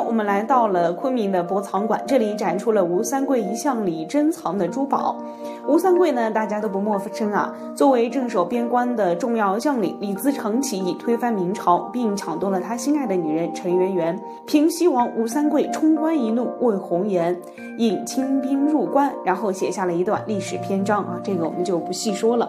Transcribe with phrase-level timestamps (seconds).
[0.00, 5.16] 我们来到了昆明的博藏馆，这里展出了吴三桂遗像里珍藏的珠宝。
[5.68, 7.54] 吴三桂呢，大家都不陌生啊。
[7.74, 14.18] 作为镇守边关的重要将领，李自成起义推翻明朝，并抢夺了他心爱的女人陈圆圆。
[14.46, 17.38] 平西王吴三桂冲冠一怒，为红颜，
[17.78, 21.20] 引清兵入关，然后写下了一段历史篇章啊。
[21.22, 22.48] 这个我们就不细说了。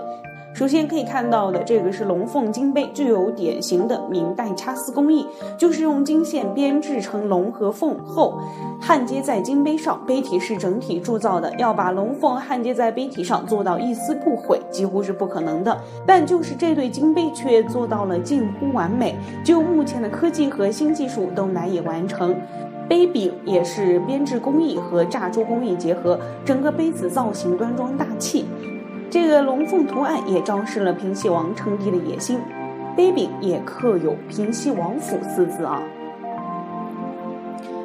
[0.53, 5.25] 首先可以看到的，这个是龙凤金杯，具有典型的明代掐丝工艺，
[5.57, 8.37] 就是用金线编制成龙和凤后，
[8.79, 11.51] 焊接在金杯上，杯体是整体铸造的。
[11.57, 15.75] 要把龙凤焊接在杯体上，做到一丝不毁，几乎是不可能的。
[16.05, 22.35] 但就是这对金杯却做到了近乎完美，就目前的科技和新技术都难以完成。
[22.89, 28.45] 杯柄也是编制工艺和炸珠工艺结合，整个杯子造型端庄大气。
[29.11, 32.39] 这个龙凤图案也昭示了平西王称帝的野心，
[32.95, 35.83] 杯柄也刻有“平西王府”四字啊。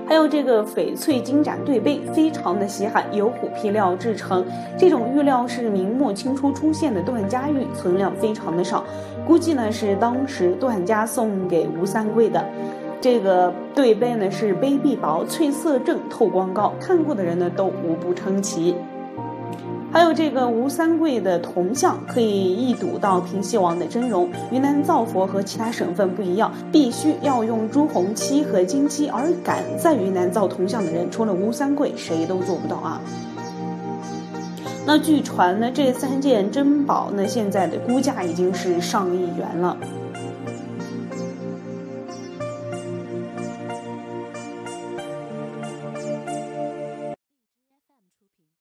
[0.07, 4.47] 还有这个翡翠金盏对杯，非常的稀罕，由虎皮料制成。
[4.79, 8.85] 这种玉料是明末清初出现的段家玉，存量非常的少，
[9.27, 12.45] 估计呢是当时段家送给吴三桂的。
[13.01, 18.77] 这个对杯呢是杯壁薄，翠色正，透光高，看过的人呢都无不称奇。
[19.97, 24.29] 还有这个吴三桂的铜像，可以一睹到平西王的真容。
[24.51, 33.01] 云南造佛和其他省份不一样，必须要用朱红漆和金漆，而敢在云南造铜像的人，除了吴三桂，谁都做不到啊。
[34.85, 39.79] 那据传呢，这三件珍宝呢，现在的估价已经是上亿元了。